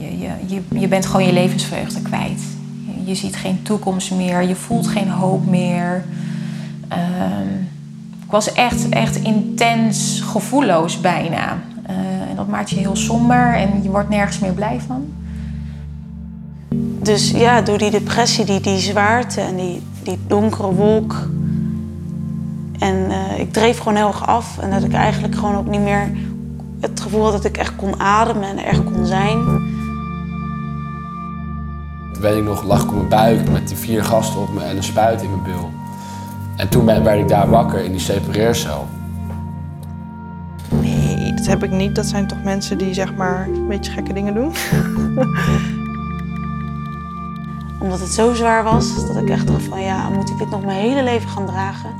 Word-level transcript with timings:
Je, 0.00 0.18
je, 0.46 0.62
je, 0.78 0.88
bent 0.88 1.06
gewoon 1.06 1.26
je 1.26 1.32
levensvreugde 1.32 2.02
kwijt. 2.02 2.42
Je, 3.04 3.14
ziet 3.14 3.36
geen 3.36 3.62
toekomst 3.62 4.10
meer, 4.10 4.42
je 4.42 4.54
voelt 4.54 4.86
geen 4.86 5.08
hoop 5.08 5.46
meer. 5.46 6.04
Ehm, 6.88 7.48
ik 8.24 8.30
was 8.30 8.52
echt, 8.52 8.88
echt 8.88 9.16
intens 9.16 10.20
gevoelloos 10.20 11.00
bijna. 11.00 11.58
Uh, 11.90 11.96
en 12.30 12.36
dat 12.36 12.48
maakt 12.48 12.70
je 12.70 12.76
heel 12.76 12.96
somber 12.96 13.54
en 13.54 13.82
je 13.82 13.90
wordt 13.90 14.08
nergens 14.08 14.38
meer 14.38 14.52
blij 14.52 14.80
van. 14.86 15.04
Dus 17.02 17.30
ja, 17.30 17.62
door 17.62 17.78
die 17.78 17.90
depressie, 17.90 18.44
die, 18.44 18.60
die 18.60 18.78
zwaarte 18.78 19.40
en 19.40 19.56
die, 19.56 19.82
die 20.02 20.18
donkere 20.26 20.74
wolk. 20.74 21.28
En 22.78 22.94
uh, 22.94 23.38
ik 23.38 23.52
dreef 23.52 23.78
gewoon 23.78 23.96
heel 23.96 24.06
erg 24.06 24.26
af. 24.26 24.58
En 24.58 24.70
dat 24.70 24.84
ik 24.84 24.92
eigenlijk 24.92 25.34
gewoon 25.34 25.56
ook 25.56 25.68
niet 25.68 25.80
meer 25.80 26.10
het 26.80 27.00
gevoel 27.00 27.22
had 27.22 27.32
dat 27.32 27.44
ik 27.44 27.56
echt 27.56 27.76
kon 27.76 28.00
ademen 28.00 28.48
en 28.48 28.58
echt 28.58 28.84
kon 28.84 29.06
zijn. 29.06 29.38
Weet 32.20 32.36
ik 32.36 32.44
nog, 32.44 32.64
lag 32.64 32.82
ik 32.82 32.88
op 32.88 32.94
mijn 32.94 33.08
buik 33.08 33.50
met 33.50 33.68
die 33.68 33.76
vier 33.76 34.04
gasten 34.04 34.40
op 34.40 34.54
me 34.54 34.62
en 34.62 34.76
een 34.76 34.82
spuit 34.82 35.22
in 35.22 35.30
mijn 35.30 35.42
bil. 35.42 35.70
En 36.56 36.68
toen 36.68 36.84
werd 36.84 37.20
ik 37.20 37.28
daar 37.28 37.50
wakker 37.50 37.84
in 37.84 37.90
die 37.90 38.00
separeercel. 38.00 38.88
Nee, 40.80 41.34
dat 41.34 41.46
heb 41.46 41.64
ik 41.64 41.70
niet. 41.70 41.94
Dat 41.94 42.06
zijn 42.06 42.26
toch 42.26 42.42
mensen 42.42 42.78
die 42.78 42.94
zeg 42.94 43.14
maar 43.14 43.48
een 43.48 43.68
beetje 43.68 43.92
gekke 43.92 44.12
dingen 44.12 44.34
doen. 44.34 44.52
Omdat 47.82 48.00
het 48.00 48.08
zo 48.08 48.34
zwaar 48.34 48.64
was, 48.64 49.06
dat 49.06 49.16
ik 49.16 49.30
echt 49.30 49.46
dacht 49.46 49.62
van 49.62 49.82
ja, 49.82 50.08
moet 50.08 50.30
ik 50.30 50.38
dit 50.38 50.50
nog 50.50 50.64
mijn 50.64 50.80
hele 50.80 51.02
leven 51.02 51.28
gaan 51.28 51.46
dragen? 51.46 51.90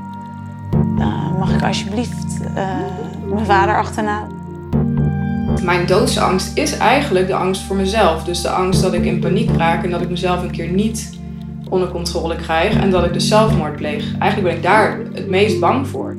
Uh, 0.97 1.37
mag 1.39 1.53
ik 1.53 1.63
alsjeblieft 1.63 2.39
uh, 2.55 2.65
mijn 3.33 3.45
vader 3.45 3.77
achterna? 3.77 4.27
Mijn 5.63 5.85
doodsangst 5.85 6.57
is 6.57 6.77
eigenlijk 6.77 7.27
de 7.27 7.35
angst 7.35 7.61
voor 7.61 7.75
mezelf. 7.75 8.23
Dus 8.23 8.41
de 8.41 8.49
angst 8.49 8.81
dat 8.81 8.93
ik 8.93 9.05
in 9.05 9.19
paniek 9.19 9.49
raak 9.57 9.83
en 9.83 9.91
dat 9.91 10.01
ik 10.01 10.09
mezelf 10.09 10.43
een 10.43 10.51
keer 10.51 10.67
niet 10.67 11.19
onder 11.69 11.89
controle 11.89 12.35
krijg 12.35 12.75
en 12.75 12.89
dat 12.89 13.05
ik 13.05 13.13
dus 13.13 13.27
zelfmoord 13.27 13.75
pleeg. 13.75 14.17
Eigenlijk 14.19 14.43
ben 14.43 14.57
ik 14.57 14.63
daar 14.63 14.99
het 15.13 15.27
meest 15.27 15.59
bang 15.59 15.87
voor. 15.87 16.15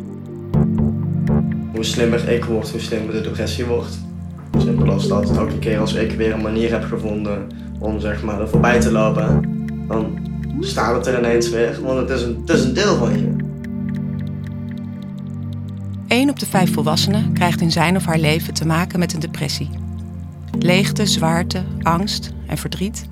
Hoe 1.75 1.85
slimmer 1.85 2.29
ik 2.29 2.45
word, 2.45 2.71
hoe 2.71 2.81
slimmer 2.81 3.15
de 3.15 3.21
depressie 3.21 3.65
wordt. 3.65 3.99
Simpel 4.59 4.91
als 4.91 5.09
dat. 5.09 5.37
Elke 5.37 5.59
keer 5.59 5.79
als 5.79 5.95
ik 5.95 6.13
weer 6.13 6.33
een 6.33 6.43
manier 6.43 6.71
heb 6.71 6.85
gevonden 6.85 7.47
om 7.79 8.01
zeg 8.01 8.23
maar 8.23 8.41
er 8.41 8.49
voorbij 8.49 8.81
te 8.81 8.93
lopen, 8.93 9.41
dan 9.89 10.19
staat 10.61 10.95
het 10.95 11.07
er 11.07 11.19
ineens 11.19 11.51
weer, 11.51 11.79
want 11.83 11.99
het 11.99 12.19
is 12.19 12.23
een, 12.23 12.43
het 12.47 12.57
is 12.57 12.65
een 12.65 12.75
deel 12.75 12.97
van 12.97 13.13
je. 13.19 13.42
Op 16.33 16.39
de 16.39 16.47
vijf 16.47 16.73
volwassenen 16.73 17.33
krijgt 17.33 17.61
in 17.61 17.71
zijn 17.71 17.97
of 17.97 18.05
haar 18.05 18.19
leven 18.19 18.55
te 18.55 18.67
maken 18.67 18.99
met 18.99 19.13
een 19.13 19.21
depressie. 19.21 19.71
Leegte, 20.59 21.07
zwaarte, 21.07 21.65
angst 21.83 22.33
en 22.47 22.59
verdriet. 22.59 23.07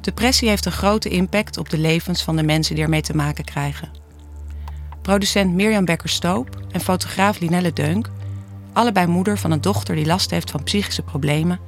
Depressie 0.00 0.48
heeft 0.48 0.66
een 0.66 0.72
grote 0.72 1.08
impact 1.08 1.58
op 1.58 1.68
de 1.68 1.78
levens 1.78 2.22
van 2.22 2.36
de 2.36 2.42
mensen 2.42 2.74
die 2.74 2.84
ermee 2.84 3.00
te 3.00 3.16
maken 3.16 3.44
krijgen. 3.44 3.90
Producent 5.02 5.54
Mirjam 5.54 5.84
Becker-Stoop 5.84 6.62
en 6.70 6.80
fotograaf 6.80 7.38
Linelle 7.38 7.72
Deunk, 7.72 8.10
allebei 8.72 9.06
moeder 9.06 9.38
van 9.38 9.50
een 9.50 9.60
dochter 9.60 9.94
die 9.94 10.06
last 10.06 10.30
heeft 10.30 10.50
van 10.50 10.62
psychische 10.62 11.02
problemen, 11.02 11.60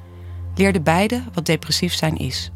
leerden 0.55 0.83
beide 0.83 1.23
wat 1.33 1.45
depressief 1.45 1.93
zijn 1.93 2.17
is. 2.17 2.51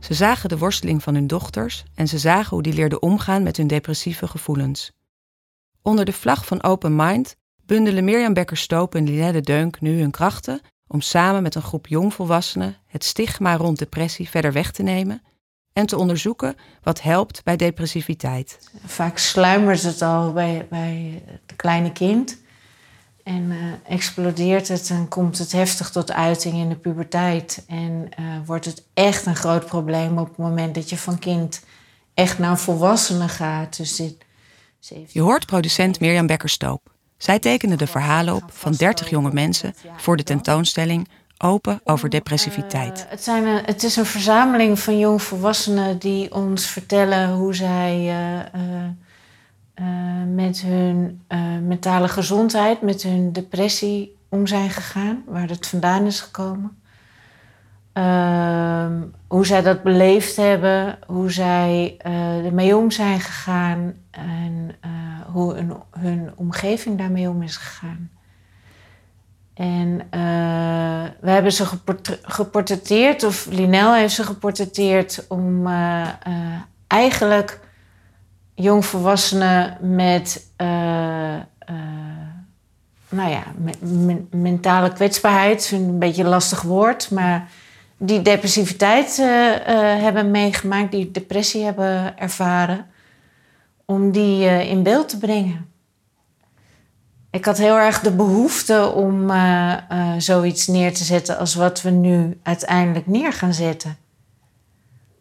Ze 0.00 0.14
zagen 0.14 0.48
de 0.48 0.58
worsteling 0.58 1.02
van 1.02 1.14
hun 1.14 1.26
dochters 1.26 1.84
en 1.94 2.08
ze 2.08 2.18
zagen 2.18 2.50
hoe 2.50 2.62
die 2.62 2.74
leerden 2.74 3.02
omgaan 3.02 3.42
met 3.42 3.56
hun 3.56 3.66
depressieve 3.66 4.26
gevoelens. 4.26 4.95
Onder 5.86 6.04
de 6.04 6.12
vlag 6.12 6.46
van 6.46 6.62
Open 6.62 6.96
Mind 6.96 7.36
bundelen 7.66 8.04
Mirjam 8.04 8.32
Becker-Stoop 8.32 8.94
en 8.94 9.04
Linelle 9.04 9.40
Deunk 9.40 9.80
nu 9.80 10.00
hun 10.00 10.10
krachten 10.10 10.60
om 10.86 11.00
samen 11.00 11.42
met 11.42 11.54
een 11.54 11.62
groep 11.62 11.86
jongvolwassenen 11.86 12.76
het 12.86 13.04
stigma 13.04 13.56
rond 13.56 13.78
depressie 13.78 14.28
verder 14.28 14.52
weg 14.52 14.70
te 14.70 14.82
nemen 14.82 15.22
en 15.72 15.86
te 15.86 15.96
onderzoeken 15.96 16.56
wat 16.82 17.02
helpt 17.02 17.44
bij 17.44 17.56
depressiviteit. 17.56 18.70
Vaak 18.84 19.18
sluimert 19.18 19.82
het 19.82 20.02
al 20.02 20.32
bij, 20.32 20.66
bij 20.70 21.22
het 21.26 21.56
kleine 21.56 21.92
kind 21.92 22.38
en 23.22 23.42
uh, 23.42 23.56
explodeert 23.88 24.68
het 24.68 24.90
en 24.90 25.08
komt 25.08 25.38
het 25.38 25.52
heftig 25.52 25.90
tot 25.90 26.12
uiting 26.12 26.54
in 26.54 26.68
de 26.68 26.76
puberteit. 26.76 27.64
En 27.66 28.08
uh, 28.20 28.26
wordt 28.46 28.64
het 28.64 28.84
echt 28.94 29.26
een 29.26 29.36
groot 29.36 29.66
probleem 29.66 30.18
op 30.18 30.28
het 30.28 30.36
moment 30.36 30.74
dat 30.74 30.90
je 30.90 30.96
van 30.98 31.18
kind 31.18 31.64
echt 32.14 32.38
naar 32.38 32.58
volwassenen 32.58 33.28
gaat. 33.28 33.76
Dus 33.76 33.96
je 35.06 35.20
hoort 35.20 35.46
producent 35.46 36.00
Mirjam 36.00 36.26
Becker-Stoop. 36.26 36.94
Zij 37.16 37.38
tekende 37.38 37.76
de 37.76 37.86
verhalen 37.86 38.34
op 38.34 38.44
van 38.48 38.72
30 38.72 39.10
jonge 39.10 39.32
mensen 39.32 39.74
voor 39.96 40.16
de 40.16 40.22
tentoonstelling 40.22 41.08
Open 41.38 41.80
over 41.84 42.10
depressiviteit. 42.10 42.98
Uh, 42.98 43.10
het, 43.10 43.22
zijn 43.24 43.46
een, 43.46 43.62
het 43.64 43.82
is 43.82 43.96
een 43.96 44.06
verzameling 44.06 44.78
van 44.78 44.98
jongvolwassenen 44.98 45.98
die 45.98 46.34
ons 46.34 46.66
vertellen 46.66 47.32
hoe 47.32 47.54
zij 47.54 47.98
uh, 47.98 48.60
uh, 49.80 50.34
met 50.34 50.60
hun 50.60 51.20
mentale 51.66 52.08
gezondheid, 52.08 52.82
met 52.82 53.02
hun 53.02 53.32
depressie 53.32 54.16
om 54.28 54.46
zijn 54.46 54.70
gegaan, 54.70 55.22
waar 55.26 55.48
het 55.48 55.66
vandaan 55.66 56.06
is 56.06 56.20
gekomen. 56.20 56.82
Ehm, 57.96 59.02
hoe 59.26 59.46
zij 59.46 59.62
dat 59.62 59.82
beleefd 59.82 60.36
hebben, 60.36 60.98
hoe 61.06 61.30
zij 61.30 61.96
ermee 62.44 62.76
om 62.76 62.90
zijn 62.90 63.20
gegaan 63.20 63.94
en 64.10 64.76
hoe 65.32 65.54
hun, 65.54 65.72
hun 65.90 66.32
omgeving 66.34 66.98
daarmee 66.98 67.28
om 67.28 67.42
is 67.42 67.56
gegaan. 67.56 68.10
En 69.54 69.90
uh, 69.90 71.04
we 71.20 71.30
hebben 71.30 71.52
ze 71.52 71.64
geportretteerd, 72.22 73.24
of 73.24 73.46
Linel 73.50 73.94
heeft 73.94 74.14
ze 74.14 74.24
geportretteerd, 74.24 75.24
om 75.28 75.66
uh, 75.66 76.08
uh, 76.28 76.60
eigenlijk 76.86 77.60
jongvolwassenen 78.54 79.76
met, 79.80 80.46
nou 83.08 83.30
ja, 83.30 83.42
met 83.56 83.78
mentale 84.30 84.92
kwetsbaarheid, 84.92 85.70
een 85.72 85.98
beetje 85.98 86.22
een 86.22 86.28
lastig 86.28 86.62
woord, 86.62 87.10
maar 87.10 87.48
die 87.98 88.22
depressiviteit 88.22 89.16
hebben 90.00 90.30
meegemaakt, 90.30 90.90
die 90.90 91.10
depressie 91.10 91.64
hebben 91.64 92.18
ervaren 92.18 92.86
om 93.84 94.10
die 94.10 94.44
uh, 94.44 94.70
in 94.70 94.82
beeld 94.82 95.08
te 95.08 95.18
brengen. 95.18 95.70
Ik 97.30 97.44
had 97.44 97.58
heel 97.58 97.76
erg 97.76 98.00
de 98.00 98.12
behoefte 98.12 98.92
om 98.94 99.30
zoiets 100.18 100.66
neer 100.66 100.94
te 100.94 101.04
zetten 101.04 101.38
als 101.38 101.54
wat 101.54 101.82
we 101.82 101.90
nu 101.90 102.38
uiteindelijk 102.42 103.06
neer 103.06 103.32
gaan 103.32 103.54
zetten. 103.54 103.96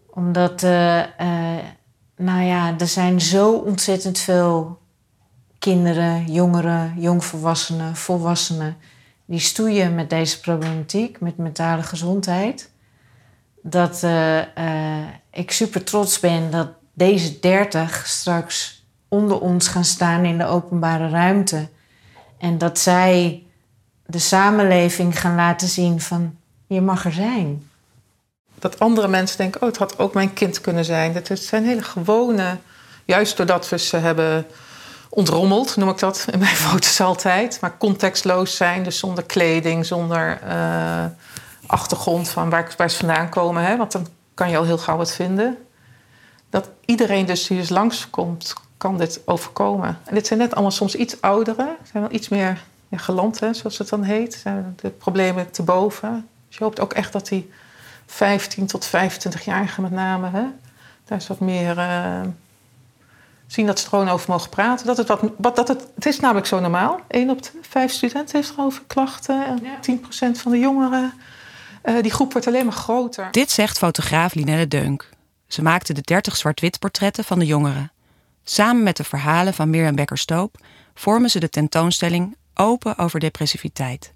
Omdat, 0.09 0.61
nou 2.15 2.41
ja, 2.43 2.75
er 2.79 2.87
zijn 2.87 3.21
zo 3.21 3.51
ontzettend 3.51 4.19
veel 4.19 4.79
kinderen, 5.59 6.31
jongeren, 6.31 6.93
jongvolwassenen, 6.97 7.95
volwassenen 7.95 8.77
die 9.25 9.39
stoeien 9.39 9.95
met 9.95 10.09
deze 10.09 10.39
problematiek, 10.39 11.19
met 11.19 11.37
mentale 11.37 11.83
gezondheid. 11.83 12.69
Dat 13.61 14.03
ik 15.31 15.51
super 15.51 15.83
trots 15.83 16.19
ben 16.19 16.51
dat 16.51 16.67
deze 16.93 17.39
dertig 17.39 18.07
straks 18.07 18.85
onder 19.07 19.39
ons 19.39 19.67
gaan 19.67 19.85
staan 19.85 20.25
in 20.25 20.37
de 20.37 20.45
openbare 20.45 21.09
ruimte. 21.09 21.69
En 22.37 22.57
dat 22.57 22.79
zij 22.79 23.43
de 24.05 24.19
samenleving 24.19 25.19
gaan 25.19 25.35
laten 25.35 25.67
zien 25.67 26.01
van 26.01 26.37
je 26.67 26.81
mag 26.81 27.05
er 27.05 27.13
zijn. 27.13 27.69
Dat 28.59 28.79
andere 28.79 29.07
mensen 29.07 29.37
denken, 29.37 29.61
oh 29.61 29.67
het 29.67 29.77
had 29.77 29.99
ook 29.99 30.13
mijn 30.13 30.33
kind 30.33 30.61
kunnen 30.61 30.85
zijn. 30.85 31.13
Dat 31.13 31.39
zijn 31.39 31.65
hele 31.65 31.83
gewone, 31.83 32.57
juist 33.05 33.37
doordat 33.37 33.69
we 33.69 33.77
ze 33.77 33.97
hebben 33.97 34.45
ontrommeld, 35.15 35.75
noem 35.75 35.89
ik 35.89 35.99
dat 35.99 36.27
in 36.31 36.39
mijn 36.39 36.55
foto's 36.67 37.01
altijd. 37.01 37.57
Maar 37.61 37.77
contextloos 37.77 38.55
zijn, 38.55 38.83
dus 38.83 38.99
zonder 38.99 39.23
kleding, 39.23 39.85
zonder 39.85 40.39
uh, 40.47 41.05
achtergrond 41.65 42.29
van 42.29 42.49
waar, 42.49 42.89
ze 42.89 42.97
vandaan 42.97 43.29
komen. 43.29 43.63
Hè? 43.63 43.77
Want 43.77 43.91
dan 43.91 44.07
kan 44.33 44.49
je 44.49 44.57
al 44.57 44.63
heel 44.63 44.77
gauw 44.77 44.97
wat 44.97 45.11
vinden 45.11 45.57
dat 46.55 46.69
iedereen 46.85 47.25
dus 47.25 47.47
die 47.47 47.57
dus 47.57 47.69
langskomt, 47.69 48.53
kan 48.77 48.97
dit 48.97 49.21
overkomen. 49.25 49.99
En 50.03 50.15
dit 50.15 50.27
zijn 50.27 50.39
net 50.39 50.53
allemaal 50.53 50.71
soms 50.71 50.95
iets 50.95 51.21
ouderen, 51.21 51.75
zijn 51.91 52.03
wel 52.03 52.11
iets 52.11 52.29
meer 52.29 52.63
ja, 52.87 52.97
geland, 52.97 53.39
hè, 53.39 53.53
zoals 53.53 53.77
het 53.77 53.89
dan 53.89 54.03
heet. 54.03 54.33
Zijn 54.33 54.73
de 54.81 54.89
problemen 54.89 55.51
te 55.51 55.63
boven. 55.63 56.27
Dus 56.47 56.57
je 56.57 56.63
hoopt 56.63 56.79
ook 56.79 56.93
echt 56.93 57.13
dat 57.13 57.27
die 57.27 57.51
15 58.05 58.65
tot 58.65 58.87
25-jarigen 58.87 59.81
met 59.81 59.91
name, 59.91 60.29
hè, 60.29 60.43
daar 61.05 61.17
is 61.17 61.27
wat 61.27 61.39
meer 61.39 61.77
uh, 61.77 62.21
zien 63.47 63.65
dat 63.65 63.79
ze 63.79 63.85
er 63.85 63.89
gewoon 63.89 64.09
over 64.09 64.29
mogen 64.29 64.49
praten. 64.49 64.85
Dat 64.85 64.97
het, 64.97 65.07
wat, 65.07 65.21
wat, 65.37 65.55
dat 65.55 65.67
het, 65.67 65.87
het 65.95 66.05
is 66.05 66.19
namelijk 66.19 66.45
zo 66.47 66.59
normaal. 66.59 66.99
1 67.07 67.29
op 67.29 67.43
de 67.43 67.49
5 67.61 67.91
studenten 67.91 68.35
heeft 68.35 68.51
erover 68.51 68.83
klachten. 68.87 69.45
En 69.45 69.59
ja. 69.63 69.97
10% 69.97 70.39
van 70.39 70.51
de 70.51 70.59
jongeren. 70.59 71.13
Uh, 71.83 72.01
die 72.01 72.11
groep 72.11 72.31
wordt 72.31 72.47
alleen 72.47 72.65
maar 72.65 72.73
groter. 72.73 73.27
Dit 73.31 73.51
zegt 73.51 73.77
fotograaf 73.77 74.33
Linelle 74.33 74.67
Deunk. 74.67 75.09
Ze 75.47 75.61
maakte 75.61 75.93
de 75.93 76.01
30 76.01 76.35
zwart-wit 76.35 76.79
portretten 76.79 77.23
van 77.23 77.39
de 77.39 77.45
jongeren. 77.45 77.91
Samen 78.43 78.83
met 78.83 78.97
de 78.97 79.03
verhalen 79.03 79.53
van 79.53 79.69
Mirjam 79.69 79.95
Becker-Stoop 79.95 80.57
vormen 80.93 81.29
ze 81.29 81.39
de 81.39 81.49
tentoonstelling 81.49 82.35
Open 82.53 82.97
over 82.97 83.19
depressiviteit. 83.19 84.13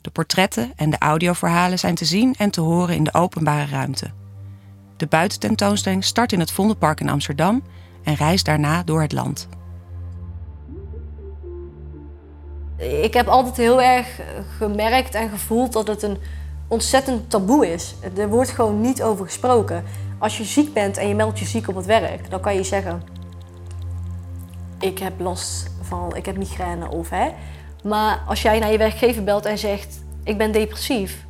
De 0.00 0.10
portretten 0.10 0.72
en 0.76 0.90
de 0.90 0.98
audioverhalen 0.98 1.78
zijn 1.78 1.94
te 1.94 2.04
zien 2.04 2.34
en 2.38 2.50
te 2.50 2.60
horen 2.60 2.94
in 2.94 3.04
de 3.04 3.14
openbare 3.14 3.70
ruimte. 3.70 4.10
De 4.96 5.06
buitententoonstelling 5.06 6.04
start 6.04 6.32
in 6.32 6.40
het 6.40 6.50
Vondelpark 6.50 7.00
in 7.00 7.08
Amsterdam 7.08 7.62
en 8.02 8.14
reist 8.14 8.44
daarna 8.44 8.82
door 8.82 9.00
het 9.00 9.12
land. 9.12 9.48
Ik 12.76 13.14
heb 13.14 13.28
altijd 13.28 13.56
heel 13.56 13.82
erg 13.82 14.20
gemerkt 14.56 15.14
en 15.14 15.28
gevoeld 15.28 15.72
dat 15.72 15.86
het 15.86 16.02
een 16.02 16.18
ontzettend 16.68 17.30
taboe 17.30 17.72
is. 17.72 17.94
Er 18.16 18.28
wordt 18.28 18.50
gewoon 18.50 18.80
niet 18.80 19.02
over 19.02 19.24
gesproken. 19.24 19.84
Als 20.18 20.38
je 20.38 20.44
ziek 20.44 20.72
bent 20.72 20.96
en 20.96 21.08
je 21.08 21.14
meldt 21.14 21.38
je 21.38 21.44
ziek 21.44 21.68
op 21.68 21.74
het 21.74 21.86
werk, 21.86 22.30
dan 22.30 22.40
kan 22.40 22.54
je 22.54 22.64
zeggen: 22.64 23.02
Ik 24.78 24.98
heb 24.98 25.20
last 25.20 25.70
van, 25.80 26.16
ik 26.16 26.26
heb 26.26 26.36
migraine 26.36 26.90
of 26.90 27.10
hè. 27.10 27.30
Maar 27.84 28.22
als 28.26 28.42
jij 28.42 28.58
naar 28.58 28.72
je 28.72 28.78
werkgever 28.78 29.24
belt 29.24 29.46
en 29.46 29.58
zegt: 29.58 30.00
Ik 30.22 30.38
ben 30.38 30.52
depressief, 30.52 31.26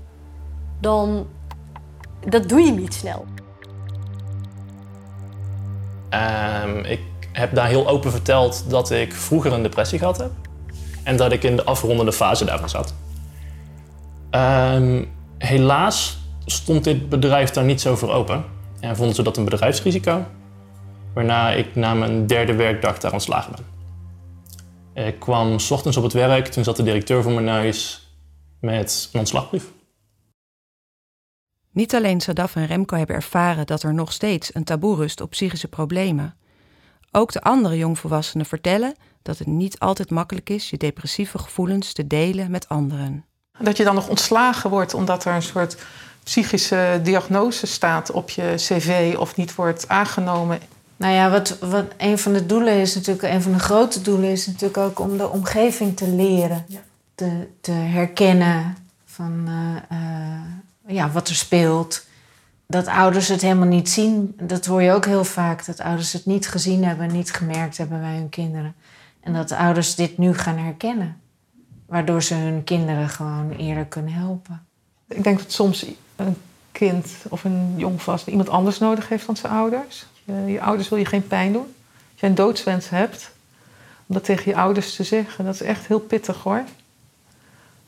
dan 0.80 1.26
dat 2.28 2.48
doe 2.48 2.60
je 2.60 2.72
niet 2.72 2.94
snel. 2.94 3.24
Um, 6.10 6.84
ik 6.84 7.00
heb 7.32 7.54
daar 7.54 7.68
heel 7.68 7.88
open 7.88 8.10
verteld 8.10 8.64
dat 8.70 8.90
ik 8.90 9.12
vroeger 9.14 9.52
een 9.52 9.62
depressie 9.62 9.98
gehad 9.98 10.18
heb. 10.18 10.30
En 11.02 11.16
dat 11.16 11.32
ik 11.32 11.42
in 11.42 11.56
de 11.56 11.64
afrondende 11.64 12.12
fase 12.12 12.44
daarvan 12.44 12.68
zat. 12.68 12.94
Um, 14.30 15.08
helaas 15.38 16.18
stond 16.44 16.84
dit 16.84 17.08
bedrijf 17.08 17.50
daar 17.50 17.64
niet 17.64 17.80
zo 17.80 17.96
voor 17.96 18.12
open. 18.12 18.44
En 18.80 18.96
vonden 18.96 19.14
ze 19.14 19.22
dat 19.22 19.36
een 19.36 19.44
bedrijfsrisico. 19.44 20.24
Waarna 21.14 21.50
ik 21.50 21.74
na 21.74 21.94
mijn 21.94 22.26
derde 22.26 22.54
werkdag 22.54 22.98
daar 22.98 23.12
ontslagen 23.12 23.52
ben. 23.52 23.76
Ik 25.04 25.18
kwam 25.18 25.58
s 25.58 25.70
ochtends 25.70 25.96
op 25.96 26.02
het 26.02 26.12
werk, 26.12 26.46
toen 26.46 26.64
zat 26.64 26.76
de 26.76 26.82
directeur 26.82 27.22
voor 27.22 27.32
mijn 27.32 27.44
neus 27.44 28.08
met 28.60 29.08
een 29.12 29.18
ontslagbrief. 29.18 29.64
Niet 31.78 31.94
alleen 31.94 32.20
Sadaf 32.20 32.56
en 32.56 32.66
Remco 32.66 32.96
hebben 32.96 33.16
ervaren 33.16 33.66
dat 33.66 33.82
er 33.82 33.94
nog 33.94 34.12
steeds 34.12 34.54
een 34.54 34.64
taboe 34.64 34.96
rust 34.96 35.20
op 35.20 35.30
psychische 35.30 35.68
problemen. 35.68 36.34
Ook 37.12 37.32
de 37.32 37.40
andere 37.40 37.76
jongvolwassenen 37.76 38.46
vertellen 38.46 38.94
dat 39.22 39.38
het 39.38 39.46
niet 39.46 39.78
altijd 39.78 40.10
makkelijk 40.10 40.50
is 40.50 40.70
je 40.70 40.76
depressieve 40.76 41.38
gevoelens 41.38 41.92
te 41.92 42.06
delen 42.06 42.50
met 42.50 42.68
anderen. 42.68 43.24
Dat 43.58 43.76
je 43.76 43.84
dan 43.84 43.94
nog 43.94 44.08
ontslagen 44.08 44.70
wordt 44.70 44.94
omdat 44.94 45.24
er 45.24 45.34
een 45.34 45.42
soort 45.42 45.76
psychische 46.24 47.00
diagnose 47.02 47.66
staat 47.66 48.10
op 48.10 48.30
je 48.30 48.52
cv 48.56 49.14
of 49.18 49.36
niet 49.36 49.54
wordt 49.54 49.88
aangenomen. 49.88 50.58
Nou 50.96 51.14
ja, 51.14 51.30
wat, 51.30 51.58
wat 51.58 51.86
een 51.96 52.18
van 52.18 52.32
de 52.32 52.46
doelen 52.46 52.74
is 52.74 52.94
natuurlijk, 52.94 53.34
een 53.34 53.42
van 53.42 53.52
de 53.52 53.58
grote 53.58 54.02
doelen 54.02 54.30
is 54.30 54.46
natuurlijk 54.46 54.78
ook 54.78 54.98
om 54.98 55.16
de 55.16 55.28
omgeving 55.28 55.96
te 55.96 56.08
leren. 56.08 56.66
Te, 57.14 57.48
te 57.60 57.72
herkennen 57.72 58.76
van 59.04 59.44
uh, 59.48 59.98
uh, 59.98 60.40
ja, 60.88 61.10
wat 61.10 61.28
er 61.28 61.34
speelt. 61.34 62.06
Dat 62.66 62.86
ouders 62.86 63.28
het 63.28 63.42
helemaal 63.42 63.68
niet 63.68 63.88
zien, 63.88 64.34
dat 64.40 64.66
hoor 64.66 64.82
je 64.82 64.92
ook 64.92 65.04
heel 65.04 65.24
vaak. 65.24 65.66
Dat 65.66 65.80
ouders 65.80 66.12
het 66.12 66.26
niet 66.26 66.48
gezien 66.48 66.84
hebben, 66.84 67.12
niet 67.12 67.32
gemerkt 67.32 67.76
hebben 67.78 68.00
bij 68.00 68.14
hun 68.14 68.28
kinderen. 68.28 68.74
En 69.20 69.32
dat 69.32 69.52
ouders 69.52 69.94
dit 69.94 70.18
nu 70.18 70.34
gaan 70.34 70.56
herkennen. 70.56 71.20
Waardoor 71.86 72.22
ze 72.22 72.34
hun 72.34 72.64
kinderen 72.64 73.08
gewoon 73.08 73.50
eerder 73.50 73.84
kunnen 73.84 74.12
helpen. 74.12 74.66
Ik 75.08 75.24
denk 75.24 75.38
dat 75.38 75.52
soms 75.52 75.86
een 76.16 76.36
kind 76.72 77.06
of 77.28 77.44
een 77.44 77.74
jongvast 77.76 78.26
iemand 78.26 78.48
anders 78.48 78.78
nodig 78.78 79.08
heeft 79.08 79.26
dan 79.26 79.36
zijn 79.36 79.52
ouders. 79.52 80.06
Je 80.46 80.60
ouders 80.60 80.88
wil 80.88 80.98
je 80.98 81.04
geen 81.04 81.26
pijn 81.26 81.52
doen. 81.52 81.74
Als 82.12 82.20
je 82.20 82.26
een 82.26 82.34
doodswens 82.34 82.88
hebt, 82.88 83.30
om 84.06 84.14
dat 84.14 84.24
tegen 84.24 84.50
je 84.50 84.56
ouders 84.56 84.96
te 84.96 85.04
zeggen, 85.04 85.44
dat 85.44 85.54
is 85.54 85.62
echt 85.62 85.86
heel 85.86 86.00
pittig 86.00 86.42
hoor. 86.42 86.64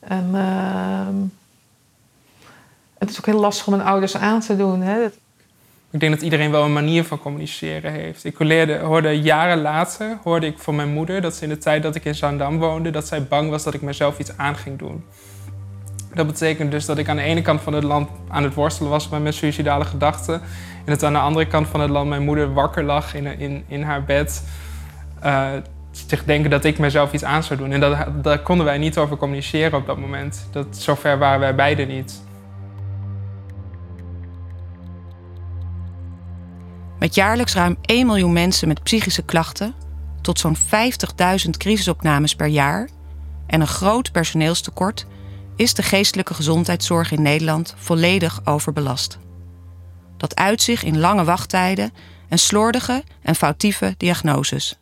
En 0.00 0.30
uh, 0.34 1.08
het 3.00 3.10
is 3.10 3.18
ook 3.18 3.26
heel 3.26 3.40
lastig 3.40 3.66
om 3.66 3.72
een 3.72 3.82
ouders 3.82 4.16
aan 4.16 4.40
te 4.40 4.56
doen. 4.56 4.80
Hè. 4.80 5.04
Ik 5.90 6.00
denk 6.00 6.12
dat 6.12 6.22
iedereen 6.22 6.50
wel 6.50 6.64
een 6.64 6.72
manier 6.72 7.04
van 7.04 7.18
communiceren 7.18 7.92
heeft. 7.92 8.24
Ik 8.24 8.36
hoorde, 8.36 8.78
hoorde 8.78 9.20
jaren 9.20 9.60
later 9.60 10.18
hoorde 10.22 10.46
ik 10.46 10.58
van 10.58 10.74
mijn 10.74 10.92
moeder 10.92 11.20
dat 11.20 11.34
ze 11.34 11.42
in 11.42 11.48
de 11.48 11.58
tijd 11.58 11.82
dat 11.82 11.94
ik 11.94 12.04
in 12.04 12.14
Zandam 12.14 12.58
woonde, 12.58 12.90
dat 12.90 13.06
zij 13.06 13.24
bang 13.24 13.50
was 13.50 13.62
dat 13.62 13.74
ik 13.74 13.82
mezelf 13.82 14.18
iets 14.18 14.36
aan 14.36 14.56
ging 14.56 14.78
doen. 14.78 15.04
Dat 16.14 16.26
betekent 16.26 16.70
dus 16.70 16.86
dat 16.86 16.98
ik 16.98 17.08
aan 17.08 17.16
de 17.16 17.22
ene 17.22 17.42
kant 17.42 17.60
van 17.60 17.72
het 17.72 17.84
land 17.84 18.08
aan 18.28 18.42
het 18.42 18.54
worstelen 18.54 18.90
was 18.90 19.08
met 19.08 19.22
mijn 19.22 19.34
suïcidale 19.34 19.84
gedachten. 19.84 20.34
En 20.84 20.86
dat 20.86 21.02
aan 21.02 21.12
de 21.12 21.18
andere 21.18 21.46
kant 21.46 21.68
van 21.68 21.80
het 21.80 21.90
land 21.90 22.08
mijn 22.08 22.22
moeder 22.22 22.52
wakker 22.52 22.84
lag 22.84 23.14
in, 23.14 23.26
in, 23.38 23.64
in 23.68 23.82
haar 23.82 24.04
bed. 24.04 24.44
Uh, 25.24 25.48
zich 25.90 26.24
denken 26.24 26.50
dat 26.50 26.64
ik 26.64 26.78
mezelf 26.78 27.12
iets 27.12 27.24
aan 27.24 27.42
zou 27.42 27.60
doen. 27.60 27.72
En 27.72 27.80
dat, 27.80 27.96
daar 28.22 28.38
konden 28.38 28.66
wij 28.66 28.78
niet 28.78 28.98
over 28.98 29.16
communiceren 29.16 29.78
op 29.78 29.86
dat 29.86 29.98
moment. 29.98 30.48
Dat, 30.52 30.66
zover 30.70 31.18
waren 31.18 31.40
wij 31.40 31.54
beiden 31.54 31.88
niet. 31.88 32.28
Met 37.00 37.14
jaarlijks 37.14 37.54
ruim 37.54 37.76
1 37.82 38.06
miljoen 38.06 38.32
mensen 38.32 38.68
met 38.68 38.82
psychische 38.82 39.22
klachten, 39.22 39.74
tot 40.20 40.38
zo'n 40.38 40.56
50.000 40.56 41.50
crisisopnames 41.50 42.34
per 42.34 42.46
jaar 42.46 42.88
en 43.46 43.60
een 43.60 43.66
groot 43.66 44.12
personeelstekort, 44.12 45.06
is 45.56 45.74
de 45.74 45.82
geestelijke 45.82 46.34
gezondheidszorg 46.34 47.10
in 47.10 47.22
Nederland 47.22 47.74
volledig 47.76 48.40
overbelast. 48.44 49.18
Dat 50.16 50.36
uit 50.36 50.62
zich 50.62 50.82
in 50.82 50.98
lange 50.98 51.24
wachttijden 51.24 51.92
en 52.28 52.38
slordige 52.38 53.04
en 53.22 53.34
foutieve 53.34 53.94
diagnoses. 53.96 54.78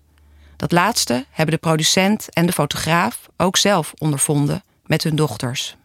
Dat 0.56 0.72
laatste 0.72 1.24
hebben 1.30 1.54
de 1.54 1.60
producent 1.60 2.28
en 2.32 2.46
de 2.46 2.52
fotograaf 2.52 3.28
ook 3.36 3.56
zelf 3.56 3.92
ondervonden 3.98 4.62
met 4.86 5.02
hun 5.02 5.16
dochters. 5.16 5.76